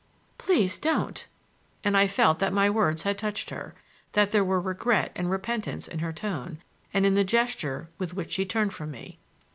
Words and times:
"Please 0.39 0.79
don't!" 0.79 1.27
And 1.83 1.95
I 1.95 2.07
felt 2.07 2.39
that 2.39 2.51
my 2.51 2.71
words 2.71 3.03
had 3.03 3.19
touched 3.19 3.51
her; 3.51 3.75
that 4.13 4.31
there 4.31 4.43
were 4.43 4.59
regret 4.59 5.11
and 5.15 5.29
repentance 5.29 5.87
in 5.87 5.99
her 5.99 6.11
tone 6.11 6.57
and 6.91 7.05
in 7.05 7.13
the 7.13 7.23
gesture 7.23 7.87
with 7.99 8.15
which 8.15 8.31
she 8.31 8.43
turned 8.43 8.73
from 8.73 8.89
me. 8.89 9.19